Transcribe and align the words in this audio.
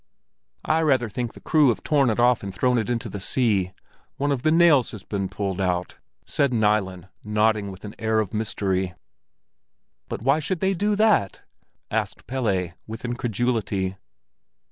"I 0.65 0.81
rather 0.81 1.09
think 1.09 1.33
the 1.33 1.39
crew 1.39 1.69
have 1.69 1.83
torn 1.83 2.09
it 2.09 2.19
off 2.19 2.41
and 2.41 2.51
thrown 2.51 2.79
it 2.79 2.89
into 2.89 3.07
the 3.07 3.19
sea. 3.19 3.71
One 4.17 4.31
of 4.31 4.41
the 4.41 4.49
nails 4.51 4.89
has 4.93 5.03
been 5.03 5.29
pulled 5.29 5.61
out," 5.61 5.99
said 6.25 6.51
Nilen, 6.55 7.07
nodding 7.23 7.69
with 7.69 7.85
an 7.85 7.93
air 7.99 8.19
of 8.19 8.33
mystery. 8.33 8.95
"But 10.09 10.23
why 10.23 10.39
should 10.39 10.59
they 10.59 10.73
do 10.73 10.95
that?" 10.95 11.43
asked 11.91 12.25
Pelle, 12.25 12.69
with 12.87 13.05
incredulity. 13.05 13.95